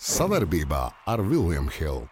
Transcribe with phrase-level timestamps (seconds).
[0.00, 2.06] Savarbībā ar Vilniņu Hildu.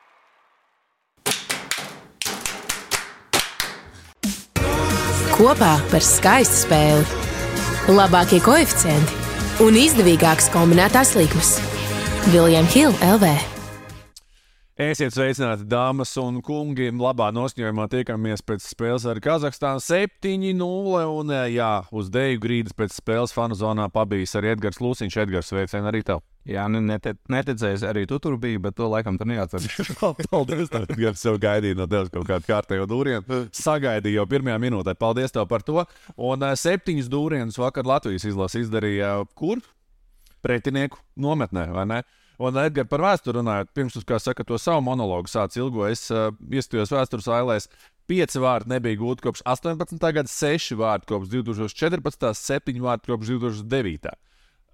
[5.32, 7.06] Kopā par skaistu spēli,
[7.88, 11.54] labākie koeficienti un izdevīgākas kombinētās likmes.
[12.28, 13.32] Viljams Hilde LV.
[14.90, 16.92] Esiet sveicināti, dāmas un kungi.
[16.92, 21.06] Labā noskaņojumā tiekamies pēc spēles ar Kazahstānu 7-0.
[21.08, 25.22] Un, jā, uz dēļu grīdas pēc spēles fanu zonā pabijis arī Edgars Lūsiņš.
[25.24, 26.27] Edgars, sveicien arī tev.
[26.48, 29.90] Jā, nu, nete, neticēs, arī tu tur biji, bet to laikam tur neatceros.
[30.30, 33.40] Paldies, tev, Edgars, jau gaidīju no tevis kaut kādu kārtējo dūrienu.
[33.56, 34.94] Sagaidīju jau pirmajā minūtē.
[34.96, 35.82] Paldies tev par to.
[36.16, 39.60] Un septiņas dūrienus vakar Latvijas izlase izdarīja kur?
[40.44, 42.00] Pretinieku nometnē, vai ne?
[42.38, 46.06] Un, Edgars, par vēsturi runājot, pirms jūs, kā saka, to savu monologu sāc ilgo, es
[46.14, 47.66] uh, iestājos vēstures ailēs.
[48.08, 49.98] Pieci vārdi nebija gūti kopš 18.
[50.16, 52.30] gada, seši vārdi kopš 2014.
[52.38, 54.14] septiņi vārdi kopš 2009.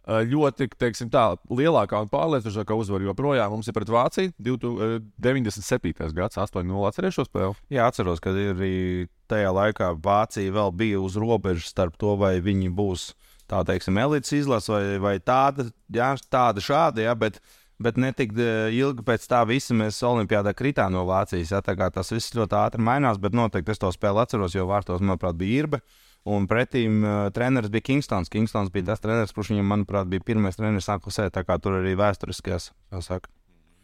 [0.04, 4.34] Uh, ļoti, teiksim, tā lielākā un pārliecinošākā uzvara joprojām mums ir pret Vāciju.
[4.36, 6.10] 97.
[6.12, 7.56] gads, 8-0 atceries šo spēli.
[7.72, 12.68] Jā, atceros, ka arī tajā laikā Vācija vēl bija uz robežas starp to, vai viņi
[12.76, 13.14] būs
[13.48, 17.40] tā teiksim, elites izlase vai, vai tāda, jā, tāda šāda, jā, bet,
[17.80, 21.52] bet ne tik ilgi pēc tā visa mēs Olimpijādā kritām no Vācijas.
[21.56, 25.40] Jā, tas viss ļoti ātri mainās, bet noteikti es to spēli atceros, jo vārtos, manuprāt,
[25.40, 25.86] bija Irbe.
[26.24, 28.30] Un pretīm uh, treneris bija Kingstons.
[28.32, 31.28] Kingstons bija tas treneris, kurš viņam, manuprāt, bija pirmais treneris Anklusē.
[31.34, 33.28] Tā kā tur arī vēsturiskajās, kā saka.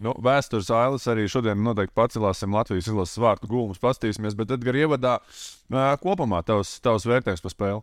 [0.00, 5.18] Nu, vēstures ailes arī šodien noteikti pacelāsim Latvijas izlases vārtu gūmus, pastīsimies, bet Edgars ievadā
[5.20, 7.82] uh, kopumā tavs, tavs vērtējums par spēli.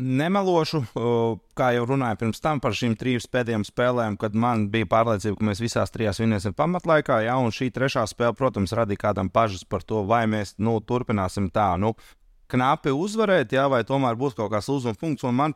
[0.00, 0.80] Nemelošu,
[1.58, 5.48] kā jau runāju pirms tam par šīm trim pēdējām spēlēm, kad man bija pārliecība, ka
[5.50, 7.18] mēs visās trijās vinnēsim pamatlaikā.
[7.26, 11.50] Jā, un šī trešā spēle, protams, radīja kādam pažas par to, vai mēs nu, turpināsim
[11.52, 11.74] tā.
[11.82, 11.92] Nu,
[12.50, 15.26] Knapi uzvarēt, jā, vai tomēr būs kaut kāds lūzuma punkts.
[15.28, 15.54] Un man,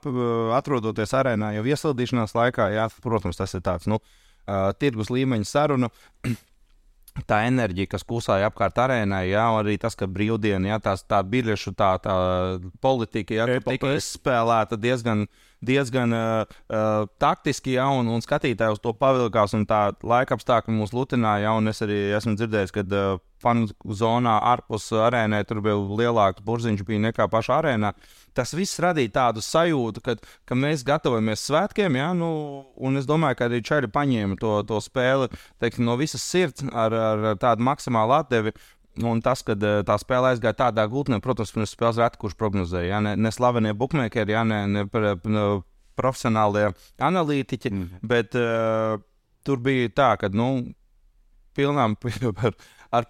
[0.57, 5.91] atrodoties arēnā jau iesildīšanās laikā, jā, protams, tas ir tāds nu, uh, tirgus līmeņa saruna
[7.31, 11.75] tā enerģija, kas klusēja apkārt arēnai, jā, arī tas, ka brīvdiena, jā, tās, tā biļešu
[11.79, 12.15] tā, tā
[12.83, 15.27] politika, jā, tika izspēlēta diezgan,
[15.65, 20.75] diezgan uh, uh, taktiski, jā, un, un skatītāji uz to pavilkās, un tā laika apstākļi
[20.75, 25.61] mūs lutināja, jā, un es arī esmu dzirdējis, ka uh, fanu zonā ārpus arēnai tur
[25.65, 27.93] bija lielāks burziņš bija nekā pašā arēnā.
[28.35, 30.17] Tas viss radīja tādu sajūtu, ka,
[30.49, 32.09] ka mēs gatavojamies svētkiem, ja?
[32.19, 32.31] nu,
[32.75, 35.31] un es domāju, ka arī Čēri paņēma to, to spēli
[35.63, 38.55] teiksim, no visas sirds ar, ar tādu maksimālu atdevi.
[39.03, 42.93] Un tas, ka tā spēle aizgāja tādā gultnē, protams, pirms spēles reti kurš prognozēja.
[42.93, 43.01] Ja?
[43.03, 44.45] Ne, ne slavenie bookmakeri, ja?
[44.47, 45.47] ne, ne, ne,
[45.99, 46.71] profesionālie
[47.03, 48.99] analītiķi, mm bet uh,
[49.47, 50.49] tur bija tā, ka nu,
[51.55, 51.97] pilnām
[52.47, 52.57] ar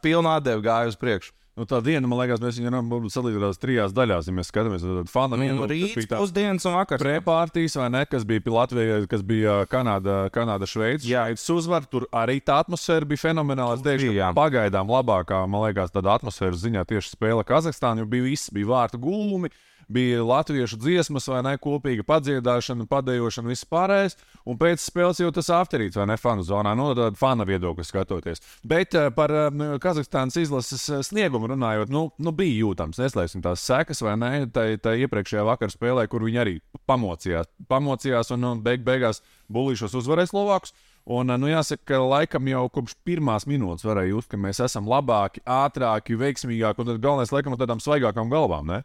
[0.03, 1.35] pilnu atdevi gāja uz priekšu.
[1.55, 4.27] Nu, tā diena, man liekas, mēs viņu salīdzināt trijās daļās.
[4.27, 6.99] Ja mēs skatāmies uz fanu nu, rītu, pusdienas un vakar.
[6.99, 11.07] Prepārtīs, vai ne, kas bija Latvijā, kas bija Kanāda, Kanāda Šveice.
[11.07, 13.79] Jā, uzvar, tur arī tā atmosfēra bija fenomenāla.
[13.79, 18.27] Es teikšu, ka pagaidām labākā, man liekas, tāda atmosfēra ziņā tieši spēle Kazahstānā, jo bija
[18.27, 19.53] viss, bija vārtu gulumi
[19.93, 24.17] bija latviešu dziesmas, vai ne, kopīga padziedāšana, padējošana, viss pārējais.
[24.49, 28.43] Un pēc spēles jau tas afterīts, vai ne, fanu zonā, no tāda fana viedokļa skatoties.
[28.67, 33.65] Bet uh, par uh, Kazahstānas izlases eh, sniegumu runājot, nu, nu bija jūtams, neslēgsim tās
[33.65, 36.59] sekas, vai ne, tā, tā iepriekšējā vakar spēlē, kur viņi arī
[36.89, 40.75] pamocījās, pamocījās un, un beig beigās bulīšos uzvarēs Slovākus.
[41.05, 45.43] Un, nu, jāsaka, ka laikam jau kopš pirmās minūtes varēja just, ka mēs esam labāki,
[45.45, 46.81] ātrāki, veiksmīgāki.
[46.81, 48.73] Un galvenais, laikam, ar tādām svaigākām galvām.
[48.73, 48.79] Ne?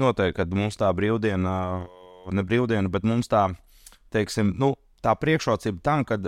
[0.00, 1.54] Noteikti, kad mums tā brīvdiena,
[2.32, 3.46] ne brīvdiena, bet mums tā,
[4.14, 4.74] teiksim, nu,
[5.04, 6.18] tā priekšrocība tam, ka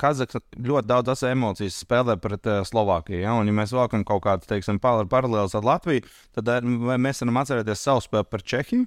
[0.00, 3.20] Kazahstāna ļoti daudz emocijas spēlē pret uh, Slovākiju.
[3.20, 3.34] Ja?
[3.36, 8.04] Un, ja mēs vēlamies kaut kādas, teiksim, paralēlas ar Latviju, tad mēs varam atcerēties savu
[8.06, 8.86] spēli par Čehiju.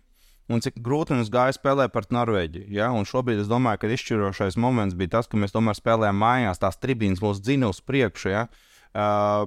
[0.51, 2.67] Un cik grūti mums gāja spēlēt pret Norvēģiju.
[2.75, 2.89] Ja?
[2.91, 6.81] Un šobrīd es domāju, ka izšķirošais moments bija tas, ka mēs tomēr spēlējām mājās, tās
[6.81, 8.33] tribīnas mūs dzina uz priekšu.
[8.33, 8.47] Ja?
[8.91, 9.45] Uh,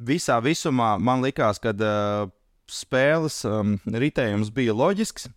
[0.00, 2.30] visā visumā man likās, ka uh,
[2.72, 5.28] spēles um, ritējums bija loģisks.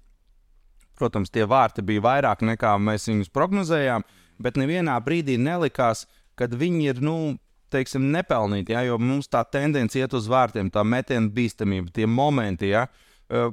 [0.99, 4.05] Protams, tie vārti bija vairāk nekā mēs viņus prognozējām,
[4.43, 6.05] bet nevienā brīdī nelikās,
[6.37, 7.15] ka viņi ir, nu,
[7.73, 8.75] teiksim, nepelnīti.
[8.75, 12.69] Ja, jo mums tā tendence iet uz vārtiem, tā metiena bīstamība, tie momenti.
[12.75, 12.85] Ja,
[13.33, 13.51] uh,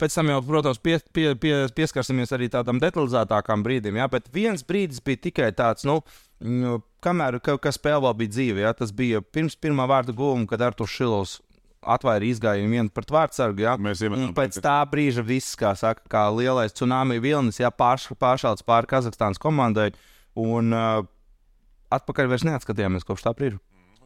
[0.00, 4.64] Pēc tam jau, protams, pie, pie, pie, pieskarsimies arī tādam detalizētākam brīdim, ja, bet viens
[4.64, 5.98] brīdis bija tikai tāds, nu,
[6.40, 8.62] nu kamēr ka, ka spēle vēl bija dzīve.
[8.64, 11.36] Ja, tas bija pirms pirmā vārda gūma, kad Artur Šilovs
[11.80, 13.64] atvaira izgājienu vienu pret vārdsargu.
[13.64, 13.76] Ja?
[13.80, 18.66] Mēs jau pēc tā brīža viss, kā saka, kā lielais tsunami vilnis, ja pārš, pāršāls
[18.66, 19.90] pāri Kazahstānas komandai.
[20.38, 21.00] Un uh,
[21.90, 23.60] atpakaļ vairs neatskatījāmies kopš tā brīža.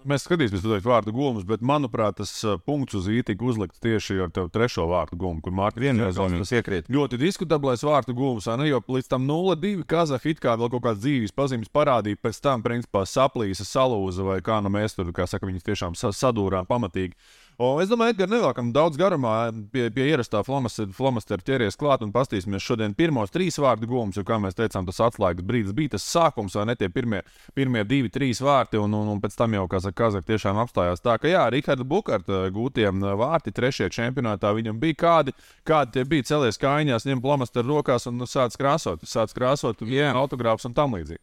[0.04, 2.28] Mēs skatīsimies uz vārdu gūmus, bet, manuprāt, tas
[2.66, 6.90] punkts uz īņķa tika uzlikts tieši ar tevu trešo vārdu gūmu, kur Mārtiņš viennozīmīgi iekrīt.
[6.92, 11.32] Ļoti diskutablais vārdu gūmus, ne jau līdz tam 0-2 Kazahī kā vēl kaut kādas dzīves
[11.32, 15.64] pazīmes parādīja, pēc tam, principā, saplīsa, salūza vai kā nu mēs tur, kā saka, viņas
[15.70, 17.16] tiešām sadūrām pamatīgi.
[17.54, 22.64] O, es domāju, ka nevēlkam daudz garumā pie, pie ierastā flomastera ķeries klāt un pastīsimies
[22.64, 26.56] šodien pirmos trīs vārdu gūmus, jo, kā mēs teicām, tas atslēgas brīdis bija tas sākums,
[26.58, 27.20] vai ne tie pirmie,
[27.54, 31.04] pirmie divi, trīs vārti, un, un, un pēc tam jau, kā saka, Kazaka tiešām apstājās
[31.04, 36.26] tā, ka, jā, Riharda Bukarta gūtie vārti trešajā čempionātā viņam bija kādi, kādi tie bija
[36.32, 41.22] celies kājās, ņem flomasteru rokās un nu, sāc krāsot, sāc krāsot autogrāfus un tam līdzīgi.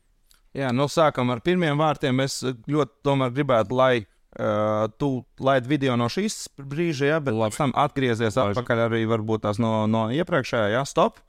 [0.56, 2.24] Jā, nu sākam ar pirmiem vārtiem.
[2.24, 3.94] Es ļoti gribētu, lai
[4.32, 9.44] Uh, tu laidi video no šīs brīža, ja, bet pēc tam atgriezies atpakaļ arī varbūt
[9.44, 11.20] tās no, no iepriekšējā, ja, stop.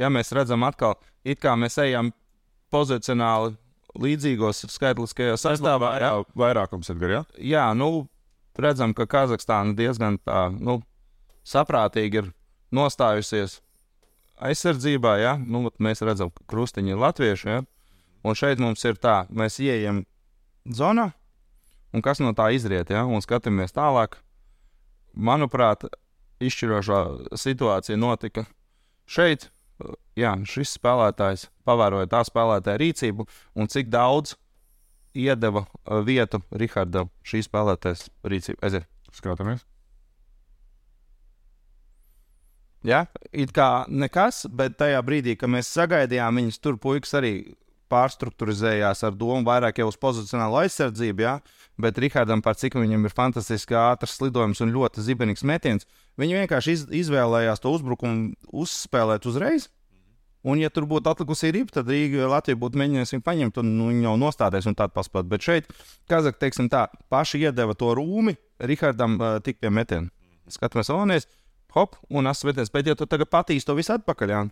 [0.00, 2.14] Ja mēs redzam atkal, it kā mēs ejam
[2.72, 3.58] pozicionāli
[4.00, 5.92] līdzīgos skaitliskajā sastāvā.
[6.00, 7.20] Jā, vairākums ir garā.
[7.20, 7.44] Ja?
[7.52, 8.06] Jā, nu,
[8.60, 10.80] redzam, ka Kazahstāna diezgan tā, nu,
[11.46, 12.32] saprātīgi ir
[12.76, 13.60] nostājusies
[14.36, 15.36] aizsardzībā, ja?
[15.40, 17.62] nu, mēs redzam, ka krustiņi ir latvieši, ja?
[18.26, 20.04] un šeit mums ir tā, mēs ieejam
[20.66, 21.10] zonā,
[21.94, 22.90] un kas no tā izriet.
[22.90, 23.04] Ja?
[23.06, 24.18] Un skatāmies tālāk.
[25.16, 25.86] Manuprāt,
[26.42, 27.02] izšķirošā
[27.38, 28.46] situācija notika
[29.08, 29.50] šeit.
[30.16, 33.26] Jā, šis spēlētājs pavēroja tā spēlētāja rīcību
[33.60, 34.32] un cik daudz
[35.16, 35.66] iedeva
[36.04, 38.60] vietu Rihardam šī spēlētājas rīcību.
[38.64, 38.88] Aiziet.
[39.16, 39.62] Skatāmies.
[42.86, 47.32] Ja, it kā nekas, bet tajā brīdī, kad mēs sagaidījām viņus, tur puikas arī
[47.92, 51.26] pārstruktūrizējās ar domu vairāk jau uz pozicionālu aizsardzību.
[51.26, 51.38] Ja?
[51.78, 55.86] bet Rihardam, par cik viņam ir fantastiski ātrs lidojums un ļoti zibenīgs metiens,
[56.20, 58.32] viņi vienkārši iz, izvēlējās to uzbrukumu
[58.64, 59.68] uzspēlēt uzreiz.
[60.46, 63.88] Un, ja tur būtu atlikusi ripa, tad Rīga Latvija būtu mēģinājusi viņu paņemt, un nu,
[63.90, 65.26] viņi jau nostādēs un tādu paspēt.
[65.26, 65.72] Bet šeit,
[66.06, 70.06] Kazak, teiksim tā, paši iedeva to rūmi Rihardam uh, tik pie metiena.
[70.46, 71.26] Skatāmies, Onēs,
[71.74, 74.44] hop, un asvieties, bet ja tu tagad patīs to visu atpakaļ, jā,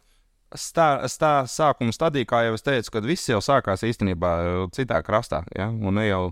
[0.59, 4.35] stā, stā sākuma stadijā, kā jau es teicu, kad viss jau sākās īstenībā
[4.75, 6.25] citā krastā, ja, un ne jau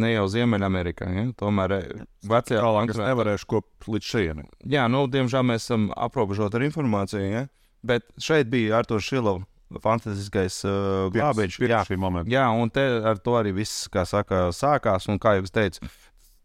[0.00, 1.08] ne jau Ziemeļamerikā.
[1.14, 1.24] Ja?
[1.38, 4.48] Tomēr eh, vecajā Latvijā nevarēšu kopt līdz šejienei.
[4.70, 7.44] Jā, nu, diemžēl mēs esam aprobežoti ar informāciju, ja?
[7.86, 9.48] bet šeit bija Arthurs Šilovs.
[9.82, 11.56] Fantastiskais uh, glābiņš.
[12.30, 15.08] Jā, jā, un te ar to arī viss, kā saka, sākās.
[15.10, 15.88] Un, kā jau es teicu,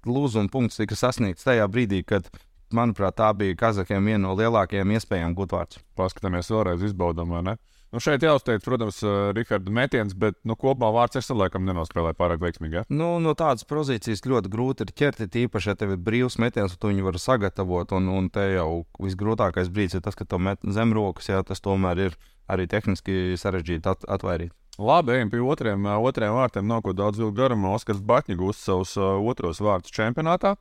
[0.09, 2.31] lūzuma punkts tika sasniegts tajā brīdī, kad,
[2.75, 5.81] manuprāt, tā bija Kazahiem viena no lielākajām iespējām gūt vārds.
[5.99, 7.57] Paskatāmies vēlreiz, izbaudām, vai ne?
[7.89, 12.43] Nu, šeit jāuzteic, protams, uh, Riharda metiens, bet nu, kopumā vārds es laikam nenospēlēju pārāk
[12.43, 12.77] veiksmīgi.
[12.77, 12.83] Ja?
[12.93, 16.81] Nu, no tādas pozīcijas ļoti grūti ir ķert, īpaši, ja tev ir brīvs metiens, un
[16.81, 17.95] tu viņu vari sagatavot.
[17.97, 21.65] Un, un te jau visgrūtākais brīdis ir tas, ka tu met zem rokas, jā, tas
[21.65, 24.53] tomēr ir arī tehniski sarežģīti at atvairīt.
[24.79, 26.69] Labi, ejam pie otriem, uh, otriem vārtiem.
[26.69, 27.65] Nav ko daudz vilkt garām.
[27.73, 30.53] Oskars Batņa gūst savus uh, otros vārdus čempionātā.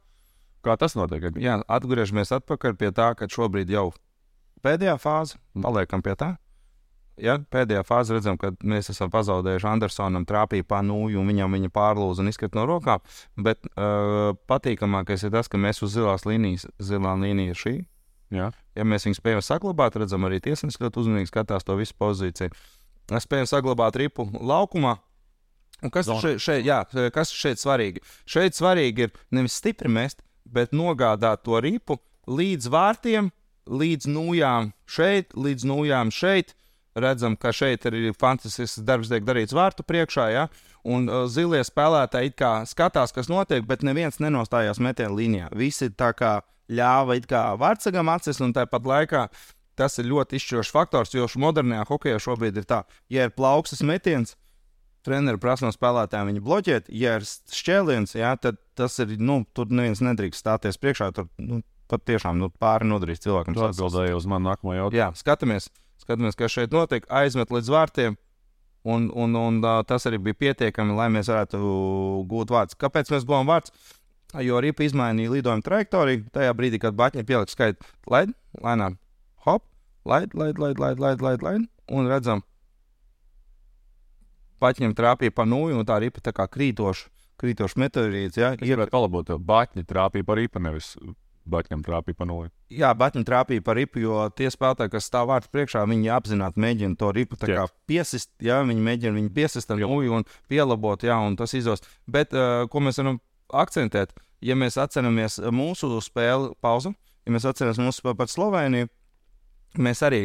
[0.69, 1.31] Kā tas notiek?
[1.41, 3.88] Jā, atgriežamies atpakaļ pie tā, ka šobrīd jau
[4.67, 6.35] pēdējā fāze, paliekam pie tā
[7.23, 12.25] ja, pēdējā fāzē redzam, ka mēs esam pazaudējuši Andersonam, trāpīja panūju, un viņam viņa pārlūza
[12.25, 13.03] un izkrita no rokām.
[13.41, 17.75] Bet uh, patīkamākais ir tas, ka mēs uz zilās līnijas, zilā līnija ir šī.
[18.35, 18.50] Jā.
[18.76, 22.53] Ja mēs viņu spējam saglabāt, redzam, arī tiesnesis ļoti uzmanīgi skatās to visu pozīciju.
[23.09, 24.99] Mēs spējam saglabāt ripu laukumā.
[25.79, 26.82] Un kas šeit, šeit, jā,
[27.15, 28.03] kas šeit svarīgi?
[28.29, 31.98] Šeit svarīgi ir nevis stipri mest, bet nogādāt to ripu
[32.28, 33.32] līdz vārtiem,
[33.68, 36.54] līdz nūjām šeit, līdz nūjām šeit
[36.98, 40.28] redzam, ka šeit ir fantastisks darbs, tiek darīts vārtu priekšā.
[40.32, 40.46] Ja?
[40.88, 42.34] Un uh, zilie spēlētāji
[42.70, 45.52] skatās, kas notiek, bet neviens nenostājās metienu līnijā.
[45.56, 46.38] Visi tā kā
[46.69, 49.28] ļāva it kā vārdsagam acis, un tāpat laikā
[49.78, 54.34] tas ir ļoti izšķirošs faktors, jo modernajā hokeja šobrīd ir tā, ja ir plaukstas metiens.
[55.08, 56.93] Treneris prasa no spēlētājiem viņu bloķēt.
[56.93, 59.17] Ja ir šķēliens, jā, tad tas ir.
[59.19, 61.10] Nu, tur neviens nedrīkst stāties priekšā.
[61.17, 63.56] Tur nu, pat tiešām nu, pāri nodarīs cilvēkam.
[63.56, 65.00] Tas atbildēja uz manu nākamo jautājumu.
[65.00, 65.70] Jā, skatāmies
[66.08, 68.17] skatāmies, kas šeit notiek, aizmet līdz vārtiem.
[68.88, 71.58] Un, un, un tas arī bija pietiekami, lai mēs varētu
[72.31, 72.79] gūt vārdus.
[72.81, 73.74] Kāpēc mēs guvām vārdus?
[74.44, 76.29] Jo ripa izmainīja lidojuma trajektoriju.
[76.32, 78.96] Tajā brīdī, kad Baķņa pielika skaitu, laid, lēnām,
[79.44, 79.65] hop,
[80.08, 82.44] laid, laid, laid, laid, laid, laid, laid un redzam,
[84.62, 88.41] Baķņam trāpīja pa nūju, un tā ripa tā kā krītoša, krītoša meteorīts.
[88.41, 90.96] Ja, ir palabot, Baķņa trāpīja pa ripa, nevis
[91.48, 92.50] Baķņam trāpīja pa nulli.
[92.74, 96.98] Jā, Baķņam trāpīja pa ripu, jo tie spēlētāji, kas stāv vārds priekšā, viņi apzināti mēģina
[97.00, 97.38] to ripu
[97.88, 98.31] piesist.
[98.44, 101.84] Jā, viņi mēģina viņu piesist ar nulli un pielabot, jā, un tas izdos.
[102.10, 104.12] Bet uh, ko mēs varam akcentēt,
[104.44, 106.93] ja mēs atceramies mūsu spēli pauzu,
[107.24, 108.91] ja mēs atceramies mūsu spēli pret Sloveniju,
[109.81, 110.22] mēs arī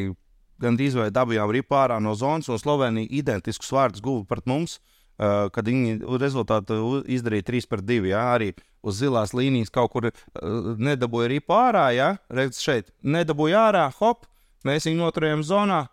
[0.63, 4.79] gandrīz vai dabūjām ripu ārā no zonas, un Slovenija identiskus vārdus guva pret mums.
[5.21, 8.09] uh, kad viņi rezultātu izdarīja 3 pret 2.
[8.11, 8.51] Jā, arī
[8.83, 10.13] uz zilās līnijas kaut kur uh,
[10.79, 11.87] nedabūja arī pārā.
[11.95, 14.27] Jā, redz, šeit nedabūja ārā, hop,
[14.67, 15.85] mēs viņu noturējām zonā.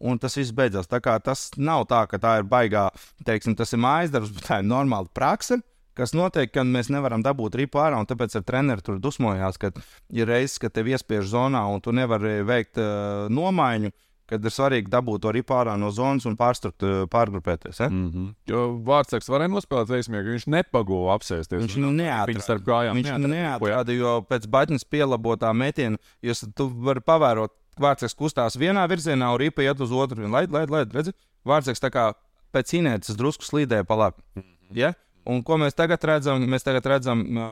[0.00, 0.88] Un tas viss beidzās.
[0.88, 2.88] Tā kā tas nav tā, ka tā ir baigā,
[3.28, 5.60] teiksim, tas ir mājas darbs, bet tā ir normāla praksa
[5.94, 9.72] kas notiek, kad mēs nevaram dabūt ripu ārā, un tāpēc ar treneru tur dusmojās, ka
[10.12, 13.92] ir reizes, kad tev iespiež zonā, un tu nevari veikt uh, nomaiņu
[14.30, 17.80] kad ir svarīgi dabūt to ripu ārā no zonas un pārstrukt, pārgrupēties.
[17.82, 17.88] Ja?
[17.90, 18.28] Mm -hmm.
[18.50, 21.64] Jo Vārtsaks varēja nospēlēt veiksmīgi, viņš nepagoja apsēsties.
[21.64, 23.00] Viņš nu neatrada starp kājām.
[23.00, 29.30] Viņš neatrada, jo pēc baļķines pielabotā metiena, jūs tu vari pavērot, Vārtsaks kustās vienā virzienā,
[29.32, 30.28] un ripa iet uz otru.
[30.28, 31.14] Laid, laid, laid, redzi?
[31.46, 32.12] Vārtsaks tā kā
[32.52, 34.22] pēc inerces drusku slīdēja pa labi.
[34.36, 34.76] -hmm.
[34.76, 34.92] ja?
[35.30, 36.42] Un ko mēs tagad redzam?
[36.50, 37.50] Mēs tagad redzam uh,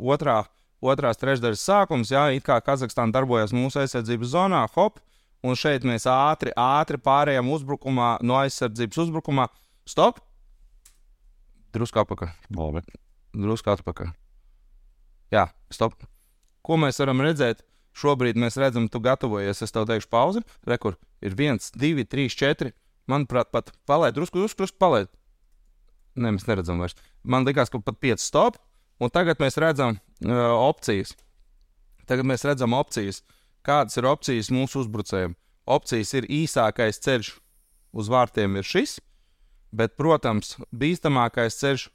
[0.00, 0.40] otrā,
[0.82, 4.98] otrās trešdaļas sākums, jā, it kā Kazahstāna darbojas mūsu aizsardzības zonā, hop,
[5.46, 9.46] Un šeit mēs ātri, ātri pārējām uzbrukumā, no aizsardzības uzbrukumā.
[9.86, 10.18] Stop!
[11.76, 12.32] Drusku apakaļ.
[12.56, 12.82] Labi.
[13.36, 14.10] Drusku atpakaļ.
[15.34, 16.06] Jā, stop.
[16.66, 17.62] Ko mēs varam redzēt?
[17.96, 19.62] Šobrīd mēs redzam, tu gatavojies.
[19.64, 20.42] Es tev teikšu, pauzi.
[20.68, 22.72] Rekur ir viens, divi, trīs, četri.
[23.08, 25.12] Manuprāt, pat palaid, drusku, drusku, drusku palaid.
[26.16, 26.96] Nē, mēs neredzam vairs.
[27.24, 28.58] Man liekas, ka pat pieci stop.
[29.02, 31.12] Un tagad mēs redzam uh, opcijas.
[32.08, 33.20] Tagad mēs redzam opcijas.
[33.66, 35.34] Kādas ir opcijas mūsu uzbrucējiem?
[35.66, 37.32] Opcijas ir īsākais ceļš
[37.96, 38.98] uz vārtiem, ir šis,
[39.74, 41.88] bet, protams, bīstamākais ceļš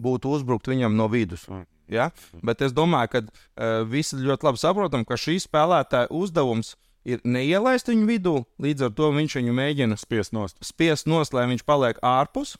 [0.00, 1.44] būtu uzbrukt viņam no vidus.
[1.90, 2.08] Ja?
[2.42, 6.74] Bet es domāju, ka uh, visi ļoti labi saprotam, ka šī spēlētāja uzdevums
[7.08, 11.46] ir neielaist viņu vidū, līdz ar to viņš viņu mēģina spiest nost, spiest nost lai
[11.52, 12.56] viņš paliek ārpus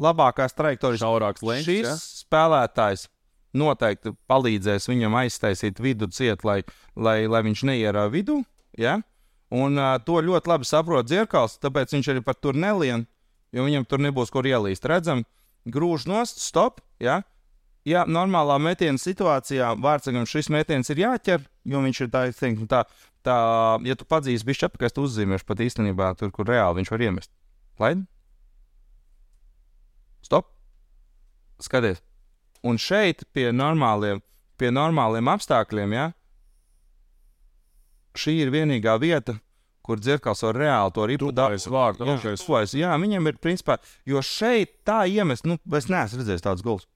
[0.00, 1.02] labākās trajektorijas.
[1.04, 1.66] Šaurāks lēns.
[1.68, 1.96] Šis ja?
[1.96, 3.06] spēlētājs
[3.56, 6.60] noteikti palīdzēs viņam aiztaisīt vidu ciet, lai,
[6.94, 8.40] lai, lai viņš neierā vidū.
[8.78, 9.00] Ja?
[9.50, 13.06] Un uh, to ļoti labi saprot Zirkals, tāpēc viņš arī par tur nelien,
[13.54, 14.86] jo viņam tur nebūs kur ielīst.
[14.86, 15.24] Redzam,
[15.66, 16.80] grūž nost, stop.
[17.02, 17.22] Ja?
[17.88, 21.42] Ja normālā metiena situācijā vārdsakam šis metiens ir jāķer,
[21.72, 22.84] jo viņš ir tā, teiktu, tā,
[23.26, 23.36] tā
[23.88, 27.32] ja tu padzīsi bišķi apakaļ, tu uzzīmēsi pat īstenībā tur, kur reāli viņš var iemest.
[27.80, 28.04] Laid?
[30.22, 30.50] Stop!
[31.60, 32.02] Skaties!
[32.66, 34.20] Un šeit pie normāliem,
[34.60, 36.10] pie normāliem apstākļiem, ja,
[38.20, 39.38] šī ir vienīgā vieta,
[39.86, 41.56] kur dzirkals var reāli to ripu dabūt.
[42.04, 46.66] Jā, tuvais, jā, viņam ir principā, jo šeit tā iemest, nu, es neesmu redzējis tāds
[46.66, 46.86] guls.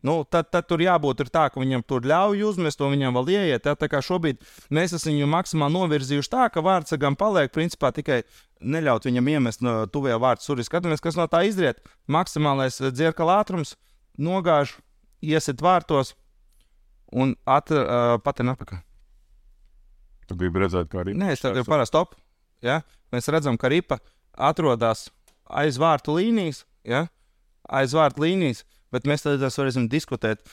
[0.00, 3.66] Nu, tad, tad tur jābūt tā, ka viņam tur ļauj uzmest, to viņam vēl ieiet.
[3.66, 4.40] Tā, tā kā šobrīd
[4.72, 8.22] mēs esam viņu maksimāli novirzījuši tā, ka vārdsagam paliek principā tikai
[8.60, 10.64] neļaut viņam iemest no tuvajā vārdu surī.
[10.66, 11.80] Skatāmies, kas no tā izriet.
[12.10, 13.76] Maksimālais dzirkala ātrums
[14.20, 14.76] nogāž
[15.24, 16.14] iesit vārtos
[17.12, 18.82] un at, uh, patēn atpakaļ.
[20.30, 21.16] Tu gribi redzēt, kā arī.
[21.18, 22.14] Nē, es tev parasti top.
[22.62, 22.80] Ja?
[23.10, 23.98] Mēs redzam, ka ripa
[24.38, 25.08] atrodas
[25.50, 27.08] aiz vārtu līnijas, ja?
[27.66, 28.62] aiz vārtu līnijas,
[28.94, 30.44] bet mēs tad varēsim diskutēt,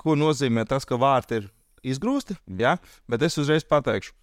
[0.00, 1.50] ko nozīmē tas, ka vārti ir
[1.84, 2.38] izgrūsti.
[2.60, 2.78] Ja?
[3.10, 4.14] Bet es uzreiz pateikšu,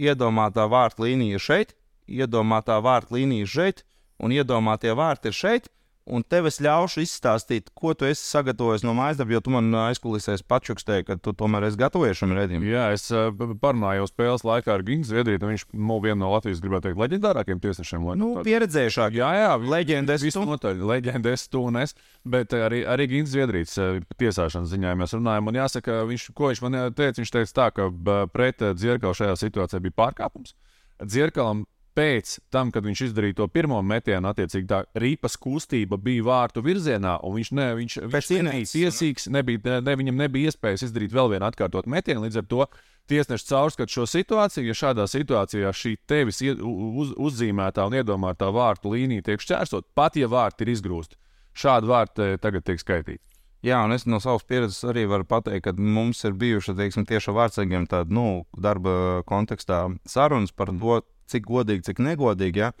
[0.00, 1.76] iedomātā vārtu līnija ir šeit,
[2.08, 3.84] iedomātā vārtu līnija šeit,
[4.22, 5.70] un iedomātie vārti ir šeit
[6.06, 9.74] un tev es ļaušu izstāstīt, ko tu esi sagatavojis no mājas darba, jo tu man
[9.88, 12.68] aizkulisēs pačukstēji, ka tu tomēr esi gatavojies šim redzējumam.
[12.70, 13.28] Jā, es uh,
[13.62, 17.62] parunāju spēles laikā ar Gigants Zviedriju, un viņš ir viens no Latvijas, gribētu teikt, leģendārākiem
[17.64, 18.06] tiesnešiem.
[18.20, 19.18] Nu, pieredzējušāk.
[19.18, 20.46] Jā, jā, leģendas tu.
[20.46, 23.74] Notaļ, leģendas tu un es, bet arī, arī Gigants Zviedrijas
[24.20, 27.90] tiesāšanas ziņā mēs runājam, un jāsaka, viņš, ko viņš man teica, viņš teica tā, ka
[28.30, 30.54] pret Dzirkalu šajā situācijā bija pārkāpums.
[31.02, 36.62] Dzirkalam pēc tam, kad viņš izdarīja to pirmo metienu, attiecīgi tā rīpas kustība bija vārtu
[36.64, 41.32] virzienā, un viņš, ne, viņš, viņš nebija tiesīgs, nebija, ne, viņam nebija iespējas izdarīt vēl
[41.34, 42.26] vienu atkārtot metienu.
[42.26, 42.66] Līdz ar to
[43.08, 44.66] tiesnesis caurskata šo situāciju.
[44.68, 50.28] Ja šādā situācijā šī tevis uz, uzzīmētā un iedomātā vārtu līnija tiek šķērsot, pat ja
[50.30, 51.18] vārti ir izgrūsti,
[51.56, 53.22] šādi vārti tagad tiek skaitīti.
[53.64, 57.32] Jā, un es no savas pieredzes arī varu pateikt, ka mums ir bijuši teiksim, tieši
[57.32, 61.00] ar vārdsargiem tāda nu, darba kontekstā sarunas par to,
[61.32, 62.64] cik godīgi, cik negodīgi.
[62.64, 62.72] Ja?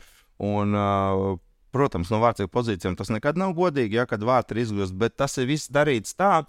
[0.42, 1.38] Un, uh,
[1.76, 5.36] protams, no vārdsarga pozīcijām tas nekad nav godīgi, ja, kad vārti ir izgūsti, bet tas
[5.40, 6.40] ir viss darīts tā,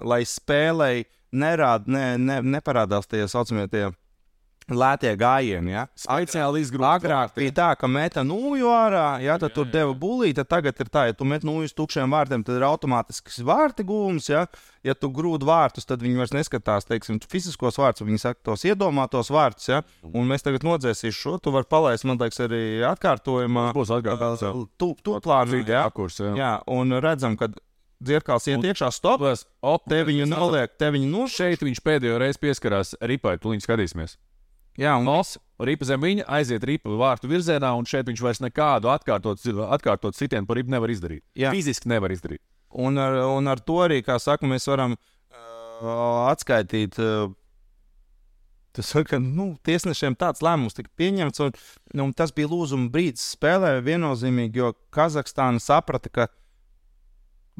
[0.00, 3.90] lai spēlēji nerāda, ne, ne, neparādās tie saucamie tie
[4.76, 5.74] lētie gājieni.
[5.74, 5.84] Ja?
[5.98, 6.88] Speciāli izgrūst.
[6.90, 10.90] Agrāk bija tā, ka meta nūju ārā, ja tad jā, tur deva bulīti, tagad ir
[10.92, 14.30] tā, ja tu met nūju uz tukšiem vārtiem, tad ir automātisks vārti gūms.
[14.32, 14.44] Ja,
[14.86, 19.32] ja tu grūdi vārtus, tad viņi vairs neskatās, teiksim, fiziskos vārdus, viņi saka tos iedomātos
[19.34, 19.70] vārdus.
[19.70, 19.82] Ja?
[20.10, 23.70] Un mēs tagad nodzēsīsim šo, tu vari palaist, man liekas, arī atkārtojumā.
[23.76, 24.70] Būs atkārtojums.
[24.80, 25.64] Tu, to plānu.
[25.66, 26.32] Jā, kurs, jā.
[26.38, 27.50] jā, un redzam, ka
[28.00, 29.24] dzirkals iet iekšā, stop.
[29.60, 33.66] Op, te viņu noliek, te viņu no šeit viņš pēdējo reizi pieskarās ripai, tu viņu
[33.66, 34.16] skatīsimies.
[34.78, 35.34] Jā, un, Os,
[35.66, 39.42] ripa zem viņa, aiziet ripa vārtu virzienā, un šeit viņš vairs nekādu atkārtot,
[39.74, 41.24] atkārtot sitienu par ripu nevar izdarīt.
[41.38, 41.50] Jā.
[41.54, 42.42] Fiziski nevar izdarīt.
[42.70, 47.00] Un ar, un ar to arī, kā saka, mēs varam uh, atskaitīt.
[47.02, 47.34] Uh,
[48.70, 51.56] Tas ir, ka nu, tiesnešiem tāds lēmums tika pieņemts, un,
[52.04, 56.28] un tas bija lūzuma brīdis spēlē viennozīmīgi, jo Kazahstāna saprata, ka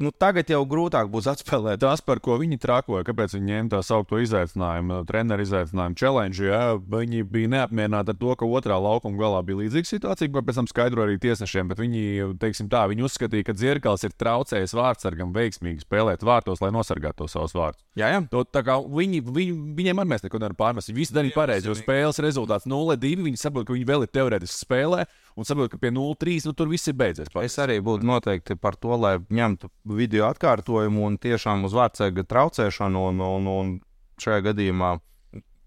[0.03, 1.81] nu, tagad jau grūtāk būs atspēlēt.
[1.83, 6.61] Tas, par ko viņi trakoja, kāpēc viņi ņēma tā saucamo izaicinājumu, treneru izaicinājumu, challenge, jā,
[6.91, 10.69] viņi bija neapmierināti ar to, ka otrā laukuma galā bija līdzīga situācija, ko pēc tam
[10.71, 11.71] skaidroja arī tiesnešiem.
[11.71, 12.03] Bet viņi,
[12.41, 17.37] teiksim tā, viņi uzskatīja, ka Dzirkals ir traucējis vārdsargam veiksmīgi spēlēt vārtos, lai nosargātu tos
[17.37, 17.83] savus vārdus.
[17.97, 18.21] Jā, jā.
[18.31, 18.45] To,
[18.91, 20.91] viņi, viņi, viņiem arī mēs neko nevaram pārmest.
[20.91, 23.25] Viņi visi darīja pareizi, jo spēles rezultāts 0-2.
[23.27, 25.05] Viņi saprot, ka viņi vēl ir teorētiski spēlē
[25.35, 27.31] un saprotu, ka pie 0,3 nu, tur viss ir beidzies.
[27.31, 27.47] Pats.
[27.47, 33.07] Es arī būtu noteikti par to, lai ņemtu video atkārtojumu un tiešām uz vārdsēga traucēšanu,
[33.11, 33.73] un, un, un
[34.21, 34.95] šajā gadījumā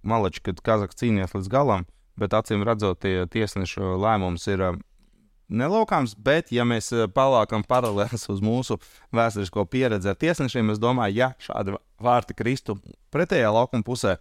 [0.04, 1.86] malači, kad Kazaks cīnījās līdz galam,
[2.20, 4.68] bet acīm redzot, tie tiesnešu lēmums ir.
[4.70, 4.82] Um,
[5.54, 8.78] nelaukāms, bet, ja mēs uh, palākam paralēlus uz mūsu
[9.14, 12.78] vēsturisko pieredzi ar tiesnešiem, es domāju, ja šādi vārti kristu
[13.14, 14.16] pretējā laukuma pusē,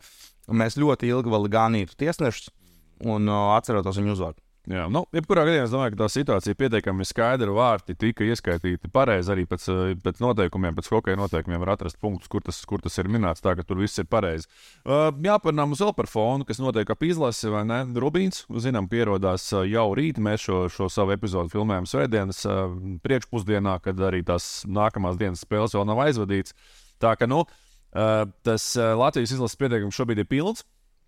[0.52, 2.52] mēs ļoti ilgi vēl ganītu tiesnešus
[3.08, 4.40] un uh, atcerotos viņu uzvārdu.
[4.64, 7.52] Jā, nu, jebkurā gadījumā es domāju, ka tā situācija pietiekami skaidra.
[7.52, 11.60] Vārti tika ieskaitīti pareizi arī pēc, eh, pēc noteikumiem, pēc hokeja noteikumiem.
[11.60, 14.48] Var atrast punktus, kur tas, kur tas ir minēts, tā ka tur viss ir pareizi.
[14.86, 17.84] Uh, jāparunā mums vēl par fonu, kas notiek ap izlasi, vai ne?
[17.92, 20.16] Rubīns, zinām, pierodās uh, jau rīt.
[20.16, 22.72] Mēs šo, šo savu epizodu filmējam svētdienas uh,
[23.04, 26.56] priekšpusdienā, kad arī tās nākamās dienas spēles vēl nav aizvadītas.
[27.04, 30.64] Tā ka, nu, uh, tas uh, Latvijas izlases pieteikums šobrīd ir pilns.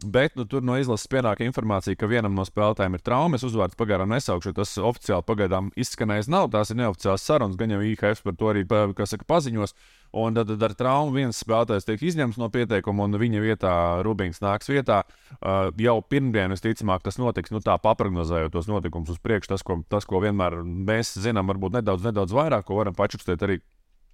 [0.05, 3.41] Bet nu, tur no izlases pienāk informācija, ka vienam no spēlētājiem ir traumas.
[3.47, 6.51] Uzvārds pagaidām nesaukšu, tas oficiāli pagaidām izskanējis nav.
[6.53, 8.61] Tās ir neoficiāls sarunas, gan jau IHF par to arī
[9.09, 9.73] saka, paziņos.
[10.21, 13.73] Un tad, tad ar traumu viens spēlētājs tiek izņemts no pieteikuma, un viņa vietā
[14.05, 15.01] Rubīns nāks vietā.
[15.39, 17.55] Uh, jau pirmdien, visticamāk, tas notiks.
[17.55, 21.79] Nu, tā paprognozējot tos notikumus uz priekšu, tas, ko, tas, ko vienmēr mēs zinām, varbūt
[21.79, 23.57] nedaudz, nedaudz vairāk, ko varam pačukstēt arī,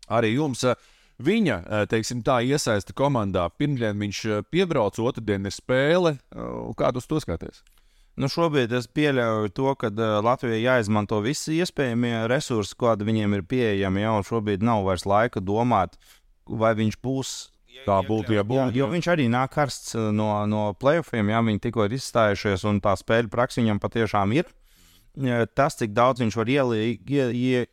[0.07, 0.63] arī jums.
[0.63, 0.79] Uh,
[1.21, 1.57] Viņa,
[1.91, 3.47] teiksim, tā iesaista komandā.
[3.57, 4.23] Pirmdien viņš
[4.53, 6.15] piebrauc, otrdien ir spēle.
[6.77, 7.61] Kā tu to skaties?
[8.19, 9.89] Nu, šobrīd es pieļauju to, ka
[10.21, 14.03] Latvijai jāizmanto visi iespējamie resursi, kādi viņiem ir pieejami.
[14.03, 15.95] Jau šobrīd nav vairs laika domāt,
[16.45, 17.31] vai viņš būs.
[17.85, 18.75] Tā būtu, ja būtu.
[18.77, 22.93] Jo viņš arī nāk karsts no, no playoffiem, ja viņi tikko ir izstājušies, un tā
[22.99, 24.51] spēļu praksa viņam patiešām ir.
[25.55, 27.63] Tas, cik daudz viņš var ielikt, ie, ie,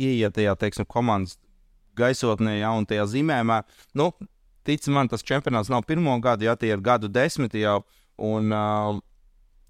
[0.00, 1.36] ieiet tajā, teiksim, komandas
[1.98, 3.62] gaisotnē, ja, un tajā zīmējumā.
[3.98, 4.10] Nu,
[4.66, 7.82] tic man, tas čempionāts nav pirmo gadu, ja tie ir gadu desmiti jau.
[8.20, 9.02] Un, uh,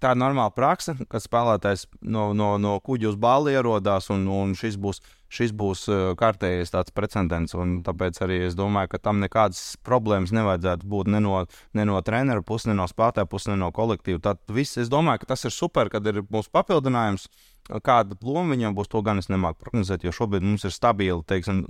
[0.01, 4.53] tā ir normāla praksa, kad spēlētājs no, no, no kuģa uz bāli ierodās, un, un
[4.57, 5.01] šis būs,
[5.33, 5.85] šis būs
[6.19, 7.55] kārtējais tāds precedents.
[7.85, 11.41] Tāpēc arī es domāju, ka tam nekādas problēmas nevajadzētu būt ne no,
[11.77, 14.21] ne no treneru puses, ne no spēlētāju puses, ne no kolektīva.
[14.29, 17.27] Tad viss, es domāju, ka tas ir super, kad ir mūsu papildinājums.
[17.65, 21.63] Kāda loma viņam būs, to gan es nemāku prognozēt, jo šobrīd mums ir stabila teiksim,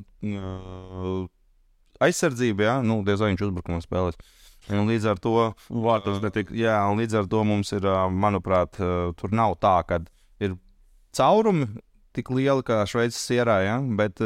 [2.03, 2.73] aizsardzība, ja?
[2.83, 4.19] nu, diez vai viņš uzbrukumā spēlēs.
[4.73, 5.53] Un līdz ar to
[6.25, 6.55] netika.
[6.57, 8.75] Jā, un līdz ar to mums ir, manuprāt,
[9.19, 10.01] tur nav tā, ka
[10.43, 10.57] ir
[11.15, 11.69] caurumi
[12.15, 13.77] tik lieli kā Šveices sierā, ja?
[13.99, 14.21] bet,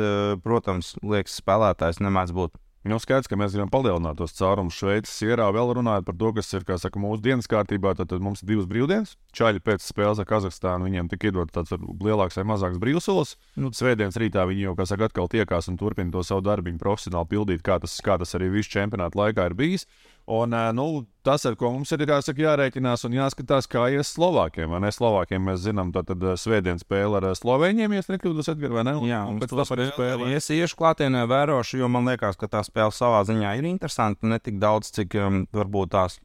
[0.46, 5.50] protams, liekas, spēlētājs nemēdz būt Nu, skaidrs, ka mēs gribam palielināt tos caurumus Šveices sierā.
[5.52, 8.70] Vēl runājot par to, kas ir saka, mūsu dienas kārtībā, tad, tad mums ir divas
[8.72, 9.18] brīvdienas.
[9.36, 13.36] Čaļi pēc spēles ar Kazahstānu viņiem tika iedot tāds lielāks vai mazāks brīvsolis.
[13.60, 17.30] Nu, Svētdienas rītā viņi jau, kā saka, atkal tiekās un turpina to savu darbu profesionāli
[17.36, 19.84] pildīt, kā tas, kā tas arī visu čempionātu laikā ir bijis.
[20.30, 20.86] Un, nu,
[21.26, 24.76] tas, ar ko mums ir jāsaka, jārēķinās un jāskatās, kā ies Slovākiem.
[24.84, 24.92] Ne?
[24.94, 28.94] Slovākiem mēs zinām, tad, tad svētdienas spēle ar Slovēņiem, ja nekļūdos, Edgars, vai ne?
[29.00, 30.30] Un, Jā, un pēc tam arī spēle.
[30.38, 34.30] Es iešu klātienē vērošu, jo man liekas, ka tā spēle savā ziņā ir interesanta.
[34.30, 36.20] Ne tik daudz, cik um, varbūt tās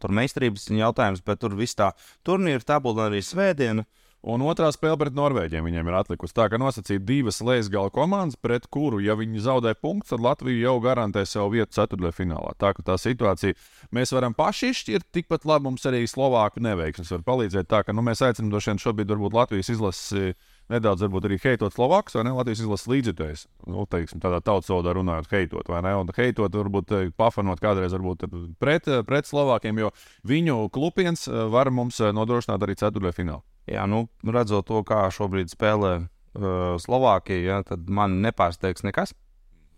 [0.00, 1.90] tur meistarības jautājums, bet tur viss tā
[2.24, 3.84] turnīra tabula arī svētdiena.
[3.84, 6.32] Uh, Un otrā spēle pret Norvēģiem viņiem ir atlikusi.
[6.32, 10.78] Tā kā nosacīja divas lejas-gala komandas, pret kuru, ja viņi zaudē punktus, tad Latvija jau
[10.80, 12.54] garantē sev vietu ceturtajā finālā.
[12.56, 13.58] Tā kā tā situācija
[13.92, 17.68] mēs varam paši izšķirt, tikpat labi mums arī Slovāku neveiksmes var palīdzēt.
[17.68, 20.32] Tā kā nu, mēs aicinām to šodien šobrīd varbūt Latvijas izlasi
[20.72, 23.46] nedaudz varbūt arī heitot Slovākus vai ne Latvijas izlases līdzjutējus.
[23.68, 25.92] Nu, teiksim, tādā tautas valodā runājot, heitot vai ne.
[26.00, 28.24] Un heitot, varbūt eh, pafanot kādreiz varbūt
[28.56, 29.92] pret, pret Slovākiem, jo
[30.24, 33.44] viņu klupiens eh, var mums eh, nodrošināt arī ceturtajā finālā.
[33.70, 39.14] Jā, nu, redzot to, kā šobrīd spēlē uh, Slovākija, ja, tad man nepārsteigs nekas.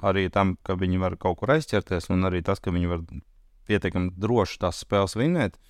[0.05, 3.05] Arī tam, ka viņi var kaut kur aizķerties, un arī tas, ka viņi var
[3.67, 5.61] pietiekami droši tās spēles vinēt.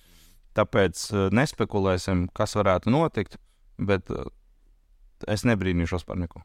[0.57, 3.37] Tāpēc uh, nespekulēsim, kas varētu notikt,
[3.77, 4.25] bet uh,
[5.29, 6.41] es nebrīnīšos par neko.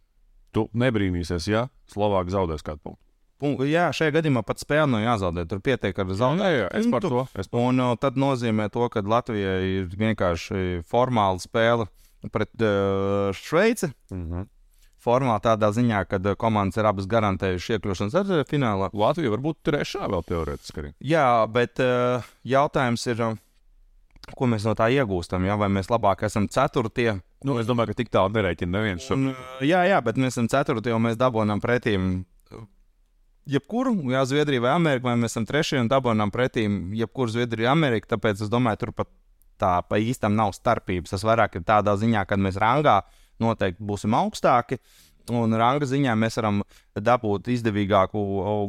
[0.52, 3.11] Tu nebrīnīsies, ja Slovākija zaudēs kādu punktu.
[3.42, 5.44] Jā, šajā gadījumā pat spēle nav jāzaudē.
[5.50, 6.46] Tur pietiek ar zaudējumu.
[6.46, 7.24] Jā, jā, es par to.
[7.34, 7.64] Es par...
[7.66, 11.88] Un uh, tad nozīmē to, ka Latvijai ir vienkārši formāla spēle
[12.30, 13.90] pret uh, Šveici.
[14.14, 14.50] Mm -hmm.
[15.02, 18.90] Formāli tādā ziņā, ka uh, komandas ir abas garantējušas iekļūšanas ar finālā.
[18.92, 20.94] Latvija var būt trešā vēl teorētiski.
[21.00, 23.36] Jā, bet uh, jautājums ir, uh,
[24.38, 25.44] ko mēs no tā iegūstam?
[25.44, 25.56] Ja?
[25.56, 27.20] Vai mēs labāk esam ceturtie?
[27.44, 29.10] Nu, es domāju, ka tik tālu nereiķina neviens.
[29.10, 32.24] Un, uh, jā, jā, bet mēs esam ceturtie un mēs dabūjam pretīm
[33.48, 36.66] jebkuru, jā, Zviedrija vai Amerika, vai mēs esam trešie un dabūjām pretī
[36.98, 38.12] jebkuru Zviedriju, Ameriku.
[38.14, 39.10] Tāpēc es domāju, tur pat
[39.62, 41.14] tā pa īstam nav starpības.
[41.14, 43.00] Tas vairāk ir tādā ziņā, ka mēs rangā
[43.42, 44.80] noteikti būsim augstāki.
[45.30, 46.62] Un ranga ziņā mēs varam
[46.98, 48.22] dabūt izdevīgāku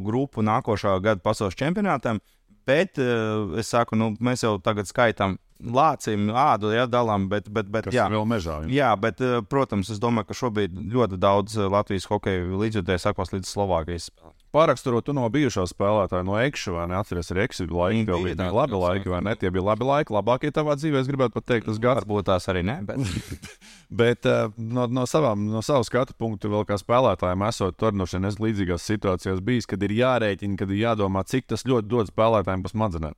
[0.05, 2.21] grupu nākošā gada pasaules čempionātam.
[2.67, 7.71] Bet uh, es saku, nu, mēs jau tagad skaitām lācim, ādu, ja dalām, bet, bet,
[7.71, 8.62] bet jā, vēl mežā.
[8.67, 13.36] Jā, jā bet, uh, protams, es domāju, ka šobrīd ļoti daudz Latvijas hokeja līdzjutēju sakos
[13.36, 14.10] līdz Slovākijas
[14.54, 16.97] pāraksturot no bijušā spēlētāja, no Ekša, vai ne?
[16.99, 19.34] Atceries, arī Ekša bija laiki, jau bija labi laiki, vai ne?
[19.39, 22.04] Tie bija labi laiki, labākie tavā dzīvē, es gribētu pat teikt, tas gads.
[22.04, 23.02] Varbūt tās arī ne, bet.
[24.04, 28.08] bet uh, no, no, savām, no savas skatu punktu, vēl kā spēlētājiem, esot tur no
[28.10, 32.65] šiem līdzīgās situācijās bijis, kad ir jārēķina, kad ir jādomā, cik tas ļoti dod spēlētājiem
[32.65, 33.17] pa smadzenēm.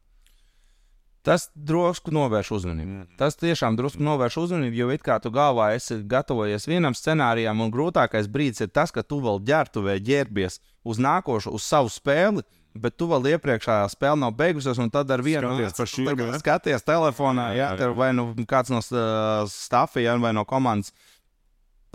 [1.26, 2.92] Tas drusku novērš uzmanību.
[2.92, 3.06] Mm.
[3.18, 7.72] Tas tiešām drusku novērš uzmanību, jo it kā tu galvā esi gatavojies vienam scenārijam, un
[7.74, 12.46] grūtākais brīdis ir tas, ka tu vēl ģērbtuvē ģērbies uz nākošo, uz savu spēli.
[12.76, 17.70] Bet tu vēl iepriekšējā spēlē nav beigusies, un tad ar vienu skaties, skaties telefonā, jā,
[17.72, 17.92] jā, jā.
[17.96, 20.92] vai nu kāds no uh, stafiem, vai no komandas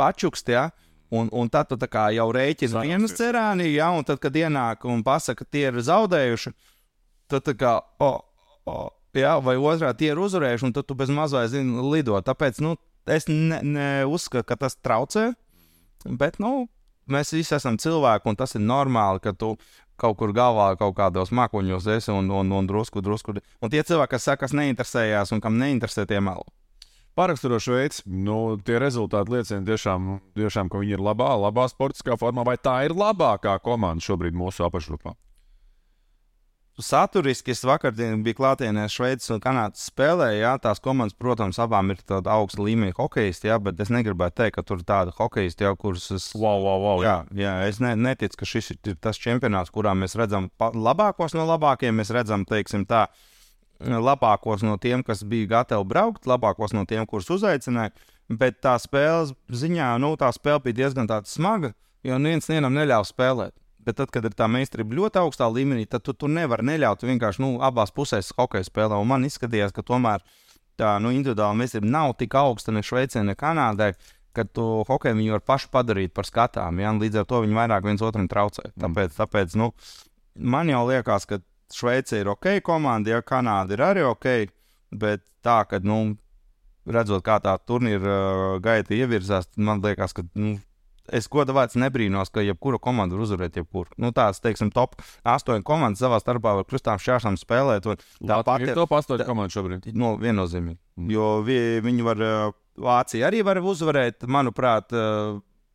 [0.00, 0.48] pačukst.
[0.48, 0.70] Jā.
[1.12, 5.44] Un, un tad tu jau rēķini vienu cerāni, ja, un tad, kad ienāk un pasaka,
[5.44, 6.54] ka tie ir zaudējuši,
[7.28, 8.22] tad tā kā, oh,
[8.70, 12.18] oh, jā, vai otrā tie ir uzvarējuši, un tad tu bez mazliet zini, lido.
[12.24, 12.76] Tāpēc nu,
[13.10, 15.30] es neuzskatu, ne ka tas traucē.
[16.06, 16.68] Bet nu,
[17.10, 19.56] mēs visi esam cilvēki, un tas ir normāli, ka tu
[20.00, 23.36] kaut kur galvā, kaut kādos mākoņos esi un, un, un drusku, drusku.
[23.60, 26.46] Un tie cilvēki, kas saka, kas neinteresējās un kam neinteresē tie meli.
[27.18, 32.46] Paraksturošs veids, nu, tie rezultāti liecina tiešām, tiešām, ka viņi ir labā, labā sportiskā formā,
[32.46, 35.18] vai tā ir labākā komanda šobrīd mūsu apakšgrupā
[36.84, 40.30] saturiski es vakar biju klātienē Šveices un Kanādas spēlē.
[40.38, 44.56] Jā, tās komandas, protams, abām ir tāda augsta līmeņa hokeisti, jā, bet es negribētu teikt,
[44.58, 46.30] ka tur ir tāda hokeisti, jā, kuras es.
[46.34, 50.18] Wow, wow, wow, jā, jā, es ne, neticu, ka šis ir tas čempionāts, kurā mēs
[50.20, 52.00] redzam labākos no labākajiem.
[52.00, 53.06] Mēs redzam, teiksim, tā,
[53.80, 57.94] labākos no tiem, kas bija gatavi braukt, labākos no tiem, kurus uzaicināja.
[58.30, 61.72] Bet tā spēles ziņā, nu, tā spēle bija diezgan smaga,
[62.06, 63.54] jo neviens vienam neļāva spēlēt.
[63.86, 67.40] Bet tad, kad ir tā meistarība ļoti augstā līmenī, tad tu, tu nevari neļaut vienkārši
[67.40, 68.98] nu, abās pusēs hokeja spēlē.
[69.00, 70.24] Un man izskatījās, ka tomēr
[70.80, 73.94] tā nu, individuāla meistarība nav tik augsta ne Šveicē, ne Kanādai.
[74.36, 76.92] Kad tu hokeju viņi var paši padarīt par skatām, ja?
[76.94, 78.68] līdz ar to viņi vairāk viens otram traucē.
[78.68, 78.84] Mm.
[78.84, 79.72] Tāpēc, tāpēc nu,
[80.38, 81.40] man jau liekas, ka
[81.74, 84.28] Šveice ir ok komanda, ja Kanāda ir arī ok.
[84.90, 86.16] Bet tā, ka, nu,
[86.86, 90.56] redzot, kā tā turnīra uh, gaita ievirzās, man liekas, ka nu,
[91.16, 93.92] es godu vārds nebrīnos, ka jebkura komanda var uzvarēt jebkuru.
[94.00, 94.96] Nu, tāds, teiksim, top
[95.26, 97.88] 8 komandas savā starpā var krustām šķēršām spēlēt.
[98.20, 99.90] Tā pati ir top 8 komanda šobrīd.
[99.92, 100.78] No, nu, viennozīmīgi.
[101.00, 101.12] Mm.
[101.14, 102.24] Jo vi, viņi var,
[102.80, 104.94] Vācija arī var uzvarēt, manuprāt,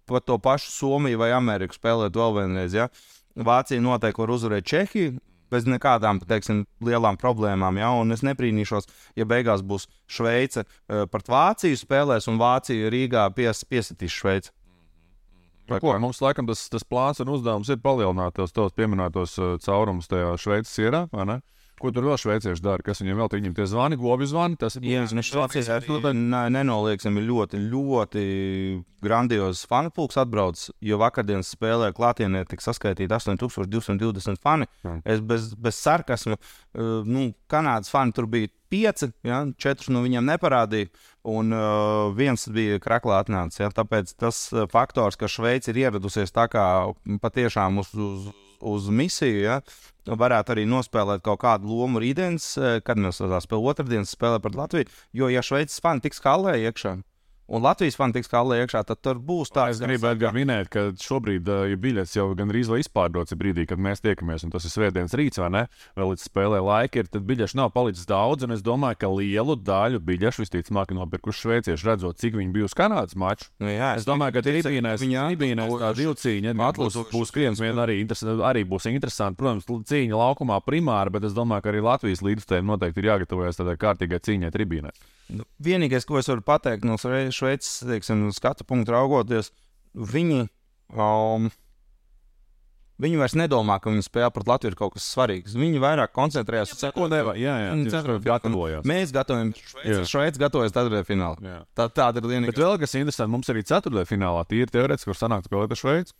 [0.09, 2.75] pat to pašu Somiju vai Ameriku spēlēt vēl vienreiz.
[2.77, 2.89] Ja?
[3.35, 5.15] Vācija noteikti var uzvarēt Čehiju.
[5.53, 7.77] Bez nekādām teiksim, lielām problēmām.
[7.77, 7.91] Ja?
[8.01, 14.15] Un es nebrīnīšos, ja beigās būs Šveice pret Vāciju spēlēs, un Vācija Rīgā pies, piesitīs
[14.17, 14.49] Šveici.
[15.65, 19.55] Tā ko, mums laikam tas, tas plāns un uzdevums ir palielināt tos, tos pieminētos uh,
[19.65, 21.39] caurumus tajā Šveices ierā, vai ne?
[21.81, 22.83] Ko tur vēl šveicieši dara?
[22.85, 24.55] Kas viņiem vēl viņiem tie zvani, gobi zvani?
[24.59, 26.13] Tas ir Jā, šveicieši arī
[26.55, 28.23] nenoliedzami ļoti, ļoti
[29.03, 34.69] grandiozs fanu pulks atbrauc, jo vakardienas spēlē klātienē tika skaitīti 8220 fani.
[34.85, 34.95] Jā.
[35.15, 40.31] Es bez, bez sarkasmu, uh, nu, Kanādas fani tur bija pieci, ja, četrus no viņiem
[40.31, 40.89] neparādīja,
[41.27, 43.59] un uh, viens bija kraklā atnācis.
[43.61, 46.65] Ja, tāpēc tas faktors, ka Šveice ir ieradusies tā kā
[47.21, 48.31] patiešām uz, uz
[48.65, 49.59] uz misiju, ja,
[50.05, 54.89] varētu arī nospēlēt kaut kādu lomu rītdienas, eh, kad mēs spēlējam otrdienas spēlē pret Latviju.
[55.13, 56.97] Jo, ja Šveices fani tiks kalē iekšā,
[57.47, 59.67] un Latvijas fani tiks kalē iekšā, tad tur būs tā.
[59.73, 63.81] Es gribētu gan minēt, ka šobrīd uh, ja biļets jau gandrīz vai izpārdots brīdī, kad
[63.81, 65.63] mēs tiekamies, un tas ir svētdienas rīts, vai ne?
[65.97, 69.57] Vēl līdz spēlē laika ir, tad biļešu nav palicis daudz, un es domāju, ka lielu
[69.61, 73.49] daļu biļešu visticamāk nopirkuši šveicieši, redzot, cik viņi bija uz Kanādas maču.
[73.61, 78.01] Nu, jā, es, es domāju, ka tribīnēs, tribīnēs tā divcīņa atlūs būs kriens, vien arī,
[78.45, 79.39] arī būs interesanti.
[79.39, 83.77] Protams, cīņa laukumā primāri, bet es domāju, ka arī Latvijas līdzstājiem noteikti ir jāgatavojas tādai
[83.81, 85.05] kārtīgai cīņai tribīnēs.
[85.33, 86.99] Nu, vienīgais, ko es varu pateikt no
[87.35, 89.51] Šveices teiksim, skatu punktu raugoties,
[89.95, 90.47] viņi
[90.95, 91.51] um,
[92.95, 95.55] Viņi vairs nedomā, ka viņi spēlē pret Latviju ir kaut kas svarīgs.
[95.59, 97.35] Viņi vairāk koncentrējas uz to, nevar.
[97.35, 98.85] Jā, jā, viņi gatavojas.
[98.87, 99.63] Mēs gatavojamies.
[100.07, 101.57] Šveice gatavojas ceturtajā finālā.
[101.75, 102.53] Tā, tāda ir lieta.
[102.53, 106.15] Bet vēl kas interesants, mums arī ceturtajā finālā tīri teorētiski var sanākt, ka Latvija Šveice.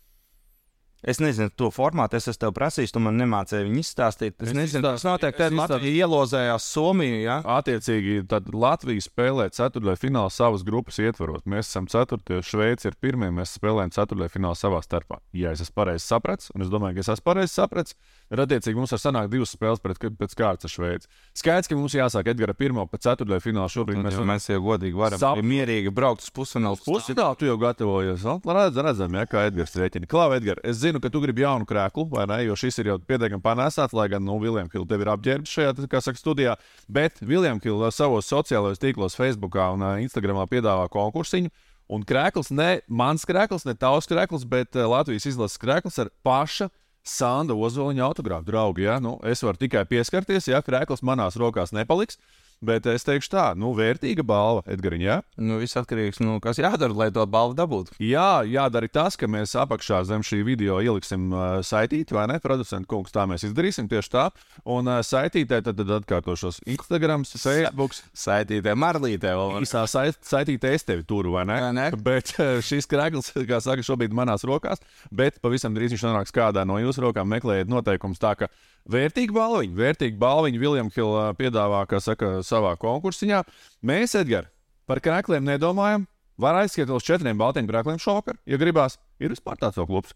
[1.06, 4.40] Es nezinu, to formātu es tev prasīju, tu man nemācīji viņu izstāstīt.
[4.40, 7.20] Es, es nezinu, tas notiek, kad Latvija ielozējās Somiju.
[7.22, 7.36] Ja?
[7.60, 11.46] Attiecīgi, tad Latvija spēlē ceturtajā finālā savas grupas ietvaros.
[11.46, 15.20] Mēs esam ceturtie, Šveice ir pirmie, mēs spēlējam ceturtajā finālā savā starpā.
[15.38, 17.98] Ja es esmu pareizi sapratis, un es domāju, ka es esmu pareizi sapratis,
[18.32, 21.12] tad attiecīgi mums var sanākt divas spēles pret, pēc kārtas ar Šveici.
[21.38, 23.70] Skaidrs, ka mums jāsāk Edgara pirmā pa ceturtajā finālā.
[23.76, 25.42] Šobrīd mēs, jau, mēs jau godīgi varam Sap...
[25.46, 26.82] mierīgi braukt uz pusfinālu.
[26.86, 28.26] Pusfinālu tu jau gatavojies.
[28.56, 30.10] Redz, redzam, ja, kā Edgars rēķina.
[30.10, 32.40] Klau, Edgar, es zinu, ka tu gribi jaunu krēklu, vai ne?
[32.46, 35.76] Jo šis ir jau pietiekami panēsāts, lai gan, nu, Viljams Hilde tev ir apģērbts šajā,
[35.92, 36.56] kā saka, studijā.
[36.92, 41.54] Bet Viljams Hilde savos sociālajos tīklos, Facebookā un Instagramā piedāvā konkursiņu.
[41.96, 46.72] Un krēkls, ne mans krēkls, ne tavs krēkls, bet Latvijas izlases krēkls ar paša
[47.06, 48.82] Sanda Ozoliņa autogrāfu draugu.
[48.88, 48.98] Ja?
[49.04, 52.18] Nu, es varu tikai pieskarties, ja krēkls manās rokās nepaliks.
[52.64, 55.02] Bet es teikšu tā, nu, vērtīga balva, Edgars.
[55.02, 55.18] Ja?
[55.36, 57.98] Nu, viss atkarīgs no nu, kas jādara, lai to balvu dabūtu.
[58.00, 62.40] Jā, jādara tas, ka mēs apakšā zem šī video ieliksim uh, saitīti, vai ne?
[62.42, 64.26] Producentu kungs, tā mēs izdarīsim tieši tā.
[64.72, 69.36] Un uh, saitītē tad, tad atkārtošos Instagram, Facebook, saitītē, marlītē.
[69.60, 71.60] Īsā saitītē es tevi turu, vai ne?
[71.76, 71.90] Ne?
[72.06, 76.64] Bet uh, šis krēkls, kā saka, šobrīd manās rokās, bet pavisam drīz viņš nonāks kādā
[76.68, 77.30] no jūsu rokām.
[77.36, 78.50] Meklējiet noteikumus tā, ka
[78.86, 83.40] Vērtīga balviņa, vērtīga balviņa Viljams Hilda piedāvā, kā saka, savā konkursiņā.
[83.86, 84.52] Mēs, Edgars,
[84.86, 86.06] par krēkliem nedomājam.
[86.38, 89.00] Var aiziet uz četriem baltiņu krēkliem šokā, ja gribās.
[89.18, 90.14] Ir vispār tāds klubs.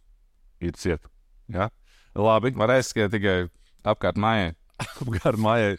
[0.62, 1.02] Ir ciet.
[1.50, 1.72] Ja?
[2.14, 2.52] Labi.
[2.60, 3.38] Var aiziet tikai
[3.88, 4.54] apkārt mājai.
[5.02, 5.78] apkārt mājai.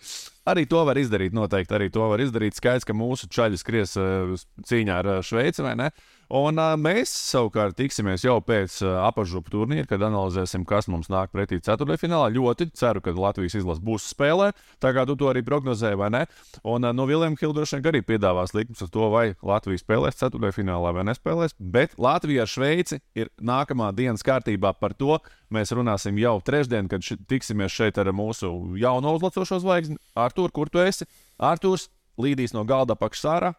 [0.50, 1.76] Arī to var izdarīt, noteikti.
[1.76, 2.56] Arī to var izdarīt.
[2.58, 4.34] Skaidrs, ka mūsu čaļi skries uh,
[4.66, 5.92] cīņā ar uh, Šveici, vai ne?
[5.92, 11.08] Uh, Un uh, mēs savukārt tiksimies jau pēc uh, apakšgrupu turnīra, kad analizēsim, kas mums
[11.10, 15.42] nāk pretī ceturtajā Ļoti ceru, ka Latvijas izlase būs spēlē, tā kā tu to arī
[15.42, 16.20] prognozēji, vai ne?
[16.62, 20.92] Un uh, no Viljams Hildošana arī piedāvās likums uz to, vai Latvija spēlēs ceturtajā finālā
[20.94, 21.56] vai nespēlēs.
[21.58, 25.18] Bet Latvija ar Šveici ir nākamā dienas kārtībā par to.
[25.50, 29.98] Mēs runāsim jau trešdien, kad ši, tiksimies šeit ar mūsu jauno uzlacošo zvaigzni.
[30.14, 31.10] Artur, kur tu esi?
[31.42, 31.88] Arturs
[32.22, 33.52] līdīs no galda apakšā ārā.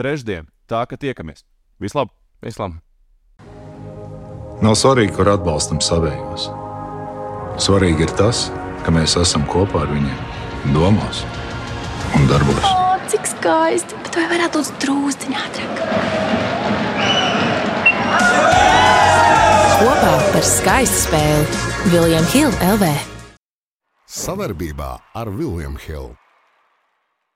[0.00, 1.44] Trešdien, tā ka tiekamies!
[1.76, 2.14] Vislabāk!
[2.40, 2.80] Vislabāk!
[4.64, 6.48] Nav svarīgi, kur atbalstam savējos.
[7.60, 8.46] Svarīgi ir tas,
[8.86, 10.22] ka mēs esam kopā ar viņiem,
[10.72, 11.20] domās
[12.16, 12.64] un darbos.
[12.64, 14.00] O, cik skaisti!
[14.06, 15.84] Bet vai varētu būt drūzdiņā ātrāk?
[19.76, 22.94] Kopā par skaistu spēli Viljams Hilde LV.
[24.08, 26.16] Savarbībā ar Viljams Hildu.